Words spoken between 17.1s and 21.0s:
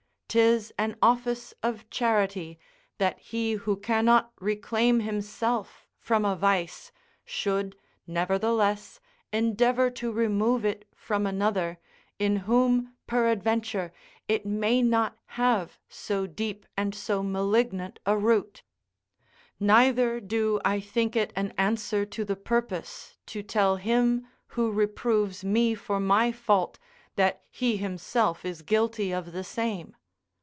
malignant a root; neither do him